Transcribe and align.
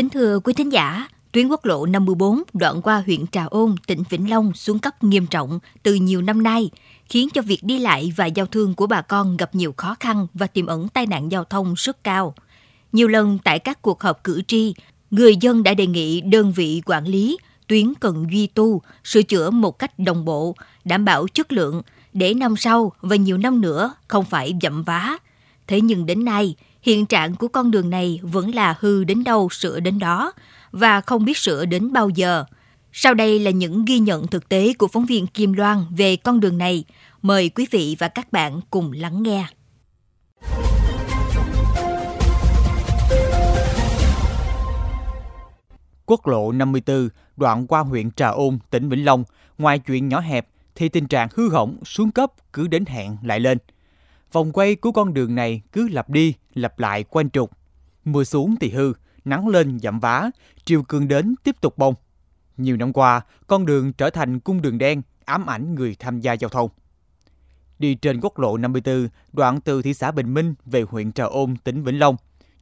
Kính 0.00 0.10
thưa 0.10 0.40
quý 0.44 0.52
thính 0.52 0.72
giả, 0.72 1.08
tuyến 1.32 1.48
quốc 1.48 1.64
lộ 1.64 1.86
54 1.86 2.42
đoạn 2.52 2.82
qua 2.82 3.02
huyện 3.06 3.26
Trà 3.26 3.44
Ôn, 3.44 3.74
tỉnh 3.86 4.02
Vĩnh 4.10 4.30
Long 4.30 4.52
xuống 4.54 4.78
cấp 4.78 5.04
nghiêm 5.04 5.26
trọng 5.26 5.58
từ 5.82 5.94
nhiều 5.94 6.22
năm 6.22 6.42
nay, 6.42 6.70
khiến 7.08 7.28
cho 7.34 7.42
việc 7.42 7.58
đi 7.62 7.78
lại 7.78 8.12
và 8.16 8.26
giao 8.26 8.46
thương 8.46 8.74
của 8.74 8.86
bà 8.86 9.02
con 9.02 9.36
gặp 9.36 9.54
nhiều 9.54 9.74
khó 9.76 9.96
khăn 10.00 10.26
và 10.34 10.46
tiềm 10.46 10.66
ẩn 10.66 10.88
tai 10.88 11.06
nạn 11.06 11.32
giao 11.32 11.44
thông 11.44 11.74
rất 11.76 12.04
cao. 12.04 12.34
Nhiều 12.92 13.08
lần 13.08 13.38
tại 13.44 13.58
các 13.58 13.82
cuộc 13.82 14.00
họp 14.00 14.24
cử 14.24 14.42
tri, 14.46 14.74
người 15.10 15.36
dân 15.40 15.62
đã 15.62 15.74
đề 15.74 15.86
nghị 15.86 16.20
đơn 16.20 16.52
vị 16.52 16.82
quản 16.86 17.04
lý 17.06 17.38
tuyến 17.66 17.92
cần 18.00 18.26
duy 18.30 18.46
tu, 18.46 18.82
sửa 19.04 19.22
chữa 19.22 19.50
một 19.50 19.78
cách 19.78 19.98
đồng 19.98 20.24
bộ, 20.24 20.56
đảm 20.84 21.04
bảo 21.04 21.26
chất 21.34 21.52
lượng 21.52 21.82
để 22.12 22.34
năm 22.34 22.56
sau 22.56 22.92
và 23.00 23.16
nhiều 23.16 23.38
năm 23.38 23.60
nữa 23.60 23.94
không 24.08 24.24
phải 24.24 24.54
dậm 24.62 24.82
vá. 24.82 25.16
Thế 25.66 25.80
nhưng 25.80 26.06
đến 26.06 26.24
nay, 26.24 26.54
hiện 26.82 27.06
trạng 27.06 27.34
của 27.34 27.48
con 27.48 27.70
đường 27.70 27.90
này 27.90 28.20
vẫn 28.22 28.54
là 28.54 28.74
hư 28.80 29.04
đến 29.04 29.24
đâu 29.24 29.48
sửa 29.50 29.80
đến 29.80 29.98
đó 29.98 30.32
và 30.72 31.00
không 31.00 31.24
biết 31.24 31.38
sửa 31.38 31.64
đến 31.64 31.92
bao 31.92 32.08
giờ. 32.08 32.44
Sau 32.92 33.14
đây 33.14 33.38
là 33.38 33.50
những 33.50 33.84
ghi 33.84 33.98
nhận 33.98 34.26
thực 34.26 34.48
tế 34.48 34.72
của 34.78 34.88
phóng 34.88 35.06
viên 35.06 35.26
Kim 35.26 35.52
Loan 35.52 35.84
về 35.90 36.16
con 36.16 36.40
đường 36.40 36.58
này. 36.58 36.84
Mời 37.22 37.48
quý 37.48 37.66
vị 37.70 37.96
và 37.98 38.08
các 38.08 38.32
bạn 38.32 38.60
cùng 38.70 38.92
lắng 38.92 39.22
nghe. 39.22 39.46
Quốc 46.06 46.26
lộ 46.26 46.52
54 46.52 47.08
đoạn 47.36 47.66
qua 47.66 47.80
huyện 47.80 48.10
Trà 48.10 48.28
Ôn, 48.28 48.58
tỉnh 48.70 48.88
Vĩnh 48.88 49.04
Long, 49.04 49.24
ngoài 49.58 49.78
chuyện 49.78 50.08
nhỏ 50.08 50.20
hẹp 50.20 50.48
thì 50.74 50.88
tình 50.88 51.06
trạng 51.06 51.28
hư 51.34 51.48
hỏng, 51.48 51.76
xuống 51.84 52.10
cấp 52.10 52.32
cứ 52.52 52.66
đến 52.66 52.84
hẹn 52.86 53.16
lại 53.22 53.40
lên. 53.40 53.58
Vòng 54.32 54.52
quay 54.52 54.76
của 54.76 54.92
con 54.92 55.14
đường 55.14 55.34
này 55.34 55.62
cứ 55.72 55.88
lặp 55.88 56.10
đi, 56.10 56.34
lặp 56.54 56.78
lại 56.78 57.04
quanh 57.04 57.30
trục. 57.30 57.50
Mưa 58.04 58.24
xuống 58.24 58.54
thì 58.60 58.70
hư, 58.70 58.92
nắng 59.24 59.48
lên 59.48 59.78
dặm 59.78 60.00
vá, 60.00 60.30
triều 60.64 60.82
cường 60.82 61.08
đến 61.08 61.34
tiếp 61.44 61.56
tục 61.60 61.78
bông. 61.78 61.94
Nhiều 62.56 62.76
năm 62.76 62.92
qua, 62.92 63.20
con 63.46 63.66
đường 63.66 63.92
trở 63.92 64.10
thành 64.10 64.40
cung 64.40 64.62
đường 64.62 64.78
đen, 64.78 65.02
ám 65.24 65.46
ảnh 65.46 65.74
người 65.74 65.96
tham 65.98 66.20
gia 66.20 66.32
giao 66.32 66.48
thông. 66.48 66.70
Đi 67.78 67.94
trên 67.94 68.20
quốc 68.20 68.38
lộ 68.38 68.56
54, 68.56 69.08
đoạn 69.32 69.60
từ 69.60 69.82
thị 69.82 69.94
xã 69.94 70.10
Bình 70.10 70.34
Minh 70.34 70.54
về 70.64 70.82
huyện 70.82 71.12
Trà 71.12 71.24
Ôn, 71.24 71.56
tỉnh 71.56 71.82
Vĩnh 71.82 71.98
Long, 71.98 72.16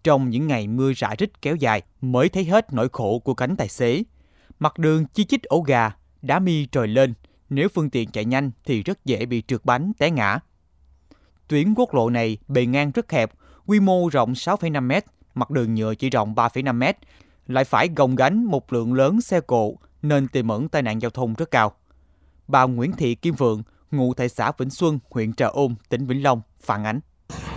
trong 0.05 0.31
những 0.31 0.47
ngày 0.47 0.67
mưa 0.67 0.92
rã 0.97 1.14
rít 1.19 1.42
kéo 1.42 1.57
dài 1.57 1.83
mới 2.01 2.29
thấy 2.29 2.45
hết 2.45 2.73
nỗi 2.73 2.89
khổ 2.92 3.19
của 3.19 3.35
cánh 3.35 3.57
tài 3.57 3.69
xế. 3.69 4.03
Mặt 4.59 4.79
đường 4.79 5.07
chi 5.07 5.25
chít 5.25 5.42
ổ 5.42 5.61
gà, 5.61 5.92
đá 6.23 6.39
mi 6.39 6.67
trồi 6.67 6.89
lên, 6.89 7.14
nếu 7.51 7.69
phương 7.75 7.91
tiện 7.91 8.11
chạy 8.11 8.25
nhanh 8.25 8.51
thì 8.64 8.83
rất 8.83 9.05
dễ 9.05 9.27
bị 9.27 9.42
trượt 9.48 9.64
bánh, 9.64 9.92
té 9.98 10.11
ngã. 10.11 10.39
Tuyến 11.49 11.75
quốc 11.77 11.95
lộ 11.95 12.11
này 12.11 12.39
bề 12.49 12.67
ngang 12.67 12.91
rất 12.91 13.13
hẹp, 13.13 13.31
quy 13.67 13.81
mô 13.81 14.09
rộng 14.13 14.33
6,5 14.33 14.83
m, 14.83 14.93
mặt 15.35 15.51
đường 15.51 15.75
nhựa 15.75 15.95
chỉ 15.95 16.11
rộng 16.11 16.35
3,5 16.35 16.75
m, 16.75 16.83
lại 17.47 17.65
phải 17.65 17.89
gồng 17.97 18.17
gánh 18.17 18.45
một 18.45 18.73
lượng 18.73 18.95
lớn 18.95 19.21
xe 19.21 19.41
cộ 19.41 19.75
nên 20.03 20.29
tiềm 20.29 20.49
ẩn 20.49 20.69
tai 20.69 20.83
nạn 20.83 21.03
giao 21.03 21.11
thông 21.11 21.35
rất 21.35 21.51
cao. 21.51 21.73
Bà 22.49 22.65
Nguyễn 22.65 22.93
Thị 22.93 23.15
Kim 23.15 23.35
Phượng, 23.35 23.63
ngụ 23.91 24.15
tại 24.15 24.29
xã 24.29 24.53
Vĩnh 24.59 24.71
Xuân, 24.71 24.99
huyện 25.11 25.33
Trà 25.33 25.47
Ôn, 25.47 25.75
tỉnh 25.89 26.07
Vĩnh 26.07 26.23
Long 26.23 26.41
phản 26.61 26.85
ánh. 26.85 27.01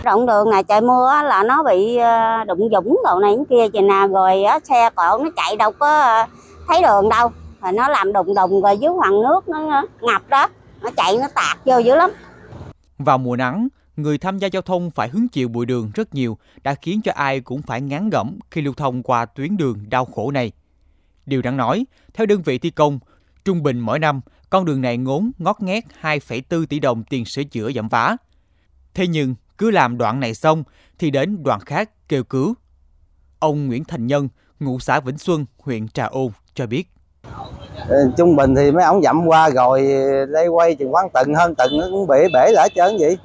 Đoạn 0.04 0.26
đường 0.26 0.50
này 0.50 0.64
trời 0.64 0.80
mưa 0.80 1.12
là 1.24 1.42
nó 1.42 1.62
bị 1.62 1.96
ờ, 1.96 2.44
đụng 2.44 2.68
dũng 2.72 3.00
đồ 3.04 3.20
này 3.20 3.36
kia 3.50 3.68
chừng 3.72 3.86
nào 3.86 4.08
rồi 4.08 4.42
xe 4.64 4.90
cộ 4.94 5.18
nó 5.18 5.30
chạy 5.36 5.56
đâu 5.56 5.72
có 5.72 6.00
ờ, 6.00 6.26
thấy 6.68 6.82
đường 6.82 7.08
đâu. 7.08 7.30
Rồi 7.62 7.72
nó 7.72 7.88
làm 7.88 8.12
đụng 8.12 8.34
đụng 8.34 8.62
rồi 8.62 8.78
dưới 8.78 8.90
hoàng 8.90 9.22
nước 9.22 9.48
nó 9.48 9.82
ngập 10.00 10.28
đó, 10.28 10.48
nó 10.82 10.90
chạy 10.96 11.18
nó 11.18 11.26
tạt 11.34 11.58
vô 11.64 11.78
dữ 11.78 11.94
lắm. 11.96 12.10
Vào 12.98 13.18
mùa 13.18 13.36
nắng, 13.36 13.68
người 13.96 14.18
tham 14.18 14.38
gia 14.38 14.48
giao 14.48 14.62
thông 14.62 14.90
phải 14.90 15.08
hứng 15.08 15.28
chịu 15.28 15.48
bụi 15.48 15.66
đường 15.66 15.90
rất 15.94 16.14
nhiều 16.14 16.38
đã 16.62 16.74
khiến 16.74 17.00
cho 17.04 17.12
ai 17.12 17.40
cũng 17.40 17.62
phải 17.62 17.80
ngán 17.80 18.08
ngẩm 18.08 18.38
khi 18.50 18.60
lưu 18.60 18.74
thông 18.74 19.02
qua 19.02 19.26
tuyến 19.26 19.56
đường 19.56 19.78
đau 19.88 20.04
khổ 20.04 20.30
này. 20.30 20.52
Điều 21.26 21.42
đáng 21.42 21.56
nói, 21.56 21.84
theo 22.14 22.26
đơn 22.26 22.42
vị 22.42 22.58
thi 22.58 22.70
công, 22.70 22.98
trung 23.44 23.62
bình 23.62 23.80
mỗi 23.80 23.98
năm, 23.98 24.20
con 24.50 24.64
đường 24.64 24.80
này 24.80 24.96
ngốn 24.96 25.30
ngót 25.38 25.56
nghét 25.60 25.84
2,4 26.02 26.66
tỷ 26.66 26.78
đồng 26.78 27.04
tiền 27.04 27.24
sửa 27.24 27.44
chữa 27.44 27.72
giảm 27.72 27.88
vá. 27.88 28.16
Thế 28.94 29.06
nhưng, 29.06 29.34
cứ 29.58 29.70
làm 29.70 29.98
đoạn 29.98 30.20
này 30.20 30.34
xong 30.34 30.64
thì 30.98 31.10
đến 31.10 31.42
đoạn 31.42 31.60
khác 31.60 31.90
kêu 32.08 32.24
cứu. 32.24 32.54
Ông 33.38 33.66
Nguyễn 33.66 33.84
Thành 33.84 34.06
Nhân, 34.06 34.28
ngụ 34.60 34.78
xã 34.78 35.00
Vĩnh 35.00 35.18
Xuân, 35.18 35.46
huyện 35.58 35.88
Trà 35.88 36.04
Ôn 36.04 36.28
cho 36.54 36.66
biết. 36.66 36.88
Ờ, 37.88 37.96
trung 38.16 38.36
bình 38.36 38.54
thì 38.54 38.70
mấy 38.70 38.84
ông 38.84 39.02
dặm 39.02 39.26
qua 39.26 39.50
rồi 39.50 39.92
đây 40.32 40.48
quay 40.48 40.74
chừng 40.74 40.94
quán 40.94 41.08
tận 41.14 41.34
hơn 41.34 41.54
tận 41.54 41.70
nó 41.78 41.86
cũng 41.90 42.06
bể 42.06 42.28
bể 42.34 42.50
lại 42.52 42.68
trơn 42.74 42.96
vậy. 43.00 43.18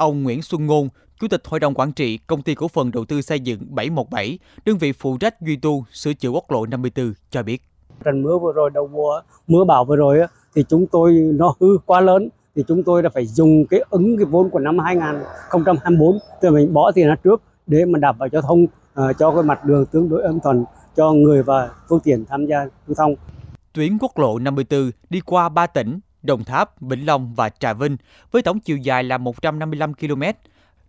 Ông 0.00 0.22
Nguyễn 0.22 0.42
Xuân 0.42 0.66
Ngôn, 0.66 0.88
Chủ 1.20 1.28
tịch 1.28 1.42
Hội 1.44 1.60
đồng 1.60 1.74
Quản 1.74 1.92
trị 1.92 2.18
Công 2.26 2.42
ty 2.42 2.54
Cổ 2.54 2.68
phần 2.68 2.90
Đầu 2.90 3.04
tư 3.04 3.22
Xây 3.22 3.40
dựng 3.40 3.60
717, 3.70 4.38
đơn 4.64 4.78
vị 4.78 4.92
phụ 4.92 5.16
trách 5.20 5.40
duy 5.40 5.56
tu 5.56 5.84
sửa 5.92 6.12
chữa 6.12 6.28
quốc 6.28 6.50
lộ 6.50 6.66
54 6.66 7.12
cho 7.30 7.42
biết. 7.42 7.62
Trận 8.04 8.22
mưa 8.22 8.38
vừa 8.38 8.52
rồi 8.52 8.70
đầu 8.70 8.88
mùa, 8.92 9.20
mưa 9.46 9.64
bão 9.64 9.84
vừa 9.84 9.96
rồi 9.96 10.18
thì 10.54 10.64
chúng 10.68 10.86
tôi 10.86 11.12
nó 11.12 11.54
hư 11.60 11.66
quá 11.86 12.00
lớn 12.00 12.28
thì 12.56 12.64
chúng 12.68 12.82
tôi 12.82 13.02
đã 13.02 13.10
phải 13.14 13.26
dùng 13.26 13.66
cái 13.66 13.80
ứng 13.90 14.16
cái 14.16 14.24
vốn 14.24 14.50
của 14.50 14.58
năm 14.58 14.78
2024 14.78 16.18
từ 16.40 16.50
mình 16.50 16.72
bỏ 16.72 16.92
tiền 16.94 17.08
ra 17.08 17.16
trước 17.24 17.42
để 17.66 17.84
mà 17.84 17.98
đảm 17.98 18.18
bảo 18.18 18.28
giao 18.32 18.42
thông 18.42 18.62
uh, 18.64 19.18
cho 19.18 19.30
cái 19.34 19.42
mặt 19.42 19.64
đường 19.64 19.86
tương 19.86 20.08
đối 20.08 20.22
an 20.22 20.38
toàn 20.44 20.64
cho 20.96 21.12
người 21.12 21.42
và 21.42 21.70
phương 21.88 22.00
tiện 22.00 22.24
tham 22.28 22.46
gia 22.46 22.64
lưu 22.86 22.94
thông. 22.96 23.14
Tuyến 23.72 23.98
quốc 23.98 24.18
lộ 24.18 24.38
54 24.38 24.90
đi 25.10 25.20
qua 25.20 25.48
3 25.48 25.66
tỉnh 25.66 26.00
Đồng 26.22 26.44
Tháp, 26.44 26.80
Vĩnh 26.80 27.06
Long 27.06 27.34
và 27.34 27.48
Trà 27.48 27.72
Vinh 27.72 27.96
với 28.30 28.42
tổng 28.42 28.60
chiều 28.60 28.76
dài 28.76 29.04
là 29.04 29.18
155 29.18 29.94
km, 29.94 30.22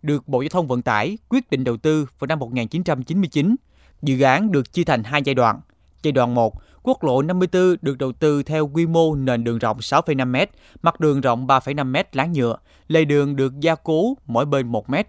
được 0.02 0.28
Bộ 0.28 0.40
Giao 0.42 0.48
thông 0.48 0.66
Vận 0.66 0.82
tải 0.82 1.18
quyết 1.28 1.50
định 1.50 1.64
đầu 1.64 1.76
tư 1.76 2.06
vào 2.18 2.26
năm 2.26 2.38
1999. 2.38 3.56
Dự 4.02 4.20
án 4.20 4.52
được 4.52 4.72
chia 4.72 4.84
thành 4.84 5.04
hai 5.04 5.22
giai 5.24 5.34
đoạn. 5.34 5.60
Giai 6.02 6.12
đoạn 6.12 6.34
1, 6.34 6.54
quốc 6.82 7.04
lộ 7.04 7.22
54 7.22 7.76
được 7.82 7.98
đầu 7.98 8.12
tư 8.12 8.42
theo 8.42 8.68
quy 8.68 8.86
mô 8.86 9.14
nền 9.14 9.44
đường 9.44 9.58
rộng 9.58 9.78
6,5m, 9.78 10.46
mặt 10.82 11.00
đường 11.00 11.20
rộng 11.20 11.46
3,5m 11.46 12.04
láng 12.12 12.32
nhựa, 12.32 12.56
lề 12.88 13.04
đường 13.04 13.36
được 13.36 13.60
gia 13.60 13.74
cố 13.74 14.14
mỗi 14.26 14.46
bên 14.46 14.72
1m. 14.72 15.04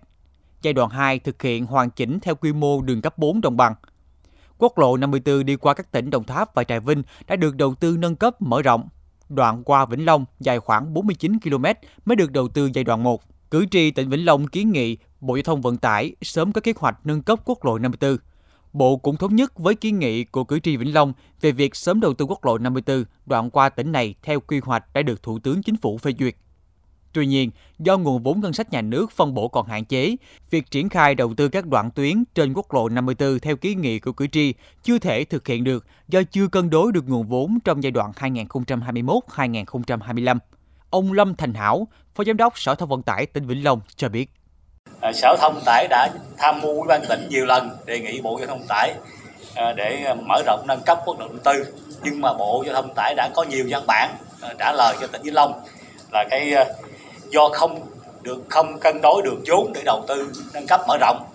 Giai 0.61 0.73
đoạn 0.73 0.89
2 0.89 1.19
thực 1.19 1.41
hiện 1.41 1.65
hoàn 1.65 1.89
chỉnh 1.89 2.19
theo 2.19 2.35
quy 2.35 2.53
mô 2.53 2.81
đường 2.81 3.01
cấp 3.01 3.17
4 3.17 3.41
đồng 3.41 3.57
bằng. 3.57 3.75
Quốc 4.57 4.77
lộ 4.77 4.97
54 4.97 5.45
đi 5.45 5.55
qua 5.55 5.73
các 5.73 5.91
tỉnh 5.91 6.09
Đồng 6.09 6.23
Tháp 6.23 6.55
và 6.55 6.63
Trà 6.63 6.79
Vinh 6.79 7.03
đã 7.27 7.35
được 7.35 7.55
đầu 7.55 7.75
tư 7.75 7.97
nâng 7.97 8.15
cấp 8.15 8.41
mở 8.41 8.61
rộng. 8.61 8.89
Đoạn 9.29 9.63
qua 9.63 9.85
Vĩnh 9.85 10.05
Long 10.05 10.25
dài 10.39 10.59
khoảng 10.59 10.93
49 10.93 11.39
km 11.39 11.65
mới 12.05 12.15
được 12.15 12.31
đầu 12.31 12.47
tư 12.47 12.69
giai 12.73 12.83
đoạn 12.83 13.03
1. 13.03 13.21
Cử 13.51 13.65
tri 13.71 13.91
tỉnh 13.91 14.09
Vĩnh 14.09 14.25
Long 14.25 14.47
kiến 14.47 14.71
nghị 14.71 14.97
Bộ 15.19 15.35
Giao 15.35 15.43
thông 15.43 15.61
Vận 15.61 15.77
tải 15.77 16.15
sớm 16.21 16.51
có 16.51 16.61
kế 16.61 16.73
hoạch 16.75 17.05
nâng 17.05 17.21
cấp 17.21 17.39
quốc 17.45 17.65
lộ 17.65 17.77
54. 17.77 18.17
Bộ 18.73 18.97
cũng 18.97 19.17
thống 19.17 19.35
nhất 19.35 19.59
với 19.59 19.75
kiến 19.75 19.99
nghị 19.99 20.23
của 20.23 20.43
cử 20.43 20.59
tri 20.59 20.77
Vĩnh 20.77 20.93
Long 20.93 21.13
về 21.41 21.51
việc 21.51 21.75
sớm 21.75 21.99
đầu 21.99 22.13
tư 22.13 22.25
quốc 22.25 22.45
lộ 22.45 22.57
54 22.57 23.05
đoạn 23.25 23.49
qua 23.49 23.69
tỉnh 23.69 23.91
này 23.91 24.15
theo 24.23 24.39
quy 24.39 24.59
hoạch 24.59 24.93
đã 24.93 25.01
được 25.01 25.23
Thủ 25.23 25.39
tướng 25.39 25.63
Chính 25.63 25.77
phủ 25.77 25.97
phê 25.97 26.11
duyệt. 26.19 26.35
Tuy 27.13 27.25
nhiên, 27.25 27.51
do 27.79 27.97
nguồn 27.97 28.23
vốn 28.23 28.39
ngân 28.39 28.53
sách 28.53 28.71
nhà 28.71 28.81
nước 28.81 29.11
phân 29.11 29.33
bổ 29.33 29.47
còn 29.47 29.67
hạn 29.67 29.85
chế, 29.85 30.15
việc 30.49 30.71
triển 30.71 30.89
khai 30.89 31.15
đầu 31.15 31.33
tư 31.37 31.49
các 31.49 31.65
đoạn 31.65 31.91
tuyến 31.91 32.23
trên 32.35 32.53
quốc 32.53 32.73
lộ 32.73 32.89
54 32.89 33.39
theo 33.39 33.55
kiến 33.55 33.81
nghị 33.81 33.99
của 33.99 34.11
cử 34.11 34.27
tri 34.27 34.53
chưa 34.83 34.99
thể 34.99 35.25
thực 35.25 35.47
hiện 35.47 35.63
được 35.63 35.85
do 36.07 36.21
chưa 36.31 36.47
cân 36.47 36.69
đối 36.69 36.91
được 36.91 37.07
nguồn 37.07 37.27
vốn 37.27 37.57
trong 37.65 37.83
giai 37.83 37.91
đoạn 37.91 38.11
2021-2025. 38.15 40.37
Ông 40.89 41.13
Lâm 41.13 41.35
Thành 41.35 41.53
Hảo, 41.53 41.87
Phó 42.15 42.23
Giám 42.23 42.37
đốc 42.37 42.59
Sở 42.59 42.75
Thông 42.75 42.89
Vận 42.89 43.01
tải 43.01 43.25
tỉnh 43.25 43.47
Vĩnh 43.47 43.63
Long 43.63 43.81
cho 43.95 44.09
biết. 44.09 44.29
À, 45.01 45.11
Sở 45.13 45.35
Thông 45.41 45.53
Vận 45.53 45.63
tải 45.65 45.87
đã 45.89 46.09
tham 46.37 46.61
mưu 46.61 46.71
Ủy 46.71 46.87
ban 46.87 47.01
tỉnh 47.09 47.27
nhiều 47.29 47.45
lần 47.45 47.69
đề 47.85 47.99
nghị 47.99 48.21
Bộ 48.21 48.37
Giao 48.39 48.47
thông 48.47 48.59
Vận 48.59 48.67
tải 48.67 48.93
à, 49.55 49.73
để 49.73 50.15
mở 50.27 50.41
rộng 50.45 50.63
nâng 50.67 50.81
cấp 50.85 50.99
quốc 51.05 51.19
lộ 51.19 51.27
54 51.27 51.55
nhưng 52.03 52.21
mà 52.21 52.33
Bộ 52.33 52.63
Giao 52.65 52.75
thông 52.75 52.85
Vận 52.85 52.95
tải 52.95 53.15
đã 53.15 53.29
có 53.35 53.43
nhiều 53.43 53.65
văn 53.69 53.83
bản 53.87 54.15
à, 54.41 54.53
trả 54.59 54.71
lời 54.71 54.95
cho 55.01 55.07
tỉnh 55.07 55.21
Vĩnh 55.21 55.33
Long 55.33 55.61
là 56.11 56.25
cái 56.29 56.53
do 57.33 57.49
không 57.53 57.79
được, 58.21 58.37
không 58.49 58.79
cân 58.79 59.01
đối 59.01 59.21
được 59.21 59.37
vốn 59.47 59.71
để 59.73 59.81
đầu 59.85 60.03
tư, 60.07 60.31
nâng 60.53 60.67
cấp 60.67 60.81
mở 60.87 60.97
rộng, 61.01 61.25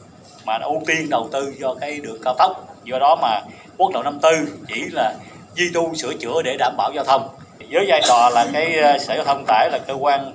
mà 0.47 0.59
ưu 0.63 0.83
tiên 0.87 1.11
đầu 1.11 1.29
tư 1.33 1.55
do 1.59 1.75
cái 1.81 2.01
đường 2.01 2.19
cao 2.25 2.35
tốc. 2.39 2.65
Do 2.85 2.99
đó 2.99 3.17
mà 3.23 3.41
quốc 3.79 3.91
lộ 3.95 4.03
54 4.03 4.35
chỉ 4.69 4.85
là 4.93 5.15
duy 5.55 5.71
tu 5.75 5.95
sửa 5.95 6.15
chữa 6.15 6.43
để 6.43 6.57
đảm 6.59 6.75
bảo 6.77 6.93
giao 6.95 7.05
thông. 7.05 7.29
Với 7.71 7.85
vai 7.89 8.01
trò 8.09 8.31
là 8.35 8.47
cái 8.53 8.79
ờ, 8.79 8.99
sở 8.99 9.15
giao 9.15 9.25
thông 9.25 9.45
tải 9.47 9.71
là 9.71 9.79
cơ 9.87 9.95
quan 9.95 10.35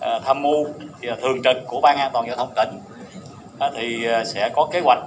ờ, 0.00 0.20
tham 0.24 0.42
mưu 0.42 0.66
thường 1.22 1.42
trực 1.44 1.56
của 1.66 1.80
ban 1.80 1.98
an 1.98 2.10
toàn 2.12 2.26
giao 2.26 2.36
thông 2.36 2.52
tỉnh 2.56 2.78
thì 3.76 4.04
ờ, 4.04 4.24
sẽ 4.24 4.50
có 4.54 4.68
kế 4.72 4.80
hoạch 4.84 4.98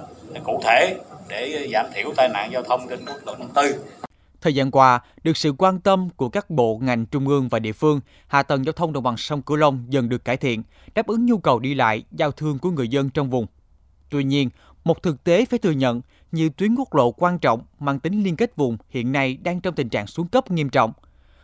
cụ 0.44 0.60
thể 0.64 0.94
để 1.28 1.68
giảm 1.72 1.86
thiểu 1.94 2.12
tai 2.16 2.28
nạn 2.28 2.52
giao 2.52 2.62
thông 2.62 2.88
trên 2.88 2.98
quốc 3.06 3.18
lộ 3.26 3.34
54 3.38 4.07
Thời 4.40 4.54
gian 4.54 4.70
qua, 4.70 5.00
được 5.24 5.36
sự 5.36 5.52
quan 5.58 5.80
tâm 5.80 6.08
của 6.16 6.28
các 6.28 6.50
bộ, 6.50 6.78
ngành 6.82 7.06
trung 7.06 7.28
ương 7.28 7.48
và 7.48 7.58
địa 7.58 7.72
phương, 7.72 8.00
hạ 8.26 8.42
tầng 8.42 8.64
giao 8.64 8.72
thông 8.72 8.92
đồng 8.92 9.02
bằng 9.02 9.16
sông 9.16 9.42
Cửu 9.42 9.56
Long 9.56 9.84
dần 9.88 10.08
được 10.08 10.24
cải 10.24 10.36
thiện, 10.36 10.62
đáp 10.94 11.06
ứng 11.06 11.26
nhu 11.26 11.38
cầu 11.38 11.58
đi 11.58 11.74
lại, 11.74 12.04
giao 12.12 12.30
thương 12.30 12.58
của 12.58 12.70
người 12.70 12.88
dân 12.88 13.10
trong 13.10 13.30
vùng. 13.30 13.46
Tuy 14.10 14.24
nhiên, 14.24 14.50
một 14.84 15.02
thực 15.02 15.24
tế 15.24 15.44
phải 15.44 15.58
thừa 15.58 15.70
nhận, 15.70 16.00
nhiều 16.32 16.48
tuyến 16.56 16.74
quốc 16.74 16.94
lộ 16.94 17.10
quan 17.10 17.38
trọng 17.38 17.62
mang 17.80 18.00
tính 18.00 18.24
liên 18.24 18.36
kết 18.36 18.56
vùng 18.56 18.76
hiện 18.88 19.12
nay 19.12 19.38
đang 19.42 19.60
trong 19.60 19.74
tình 19.74 19.88
trạng 19.88 20.06
xuống 20.06 20.28
cấp 20.28 20.50
nghiêm 20.50 20.70
trọng. 20.70 20.92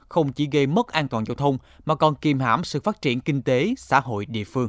Không 0.08 0.32
chỉ 0.32 0.48
gây 0.52 0.66
mất 0.66 0.88
an 0.88 1.08
toàn 1.08 1.24
giao 1.24 1.34
thông 1.34 1.58
mà 1.86 1.94
còn 1.94 2.14
kìm 2.14 2.40
hãm 2.40 2.64
sự 2.64 2.80
phát 2.80 3.02
triển 3.02 3.20
kinh 3.20 3.42
tế, 3.42 3.74
xã 3.78 4.00
hội 4.00 4.26
địa 4.26 4.44
phương. 4.44 4.68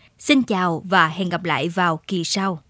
Xin 0.21 0.43
chào 0.43 0.83
và 0.85 1.07
hẹn 1.07 1.29
gặp 1.29 1.43
lại 1.43 1.69
vào 1.69 1.99
kỳ 2.07 2.23
sau. 2.23 2.61